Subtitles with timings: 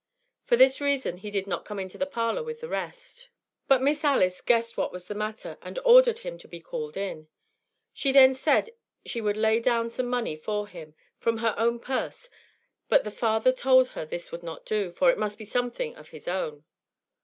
[0.45, 3.29] For this reason he did not come into the parlor with the rest;
[3.67, 7.27] but Miss Alice guessed what was the matter, and ordered him to be called in.
[7.93, 8.71] She then said
[9.05, 12.31] she would lay down some money for him, from her own purse;
[12.89, 16.09] but the father told her this would not do, for it must be something of
[16.09, 16.65] his own.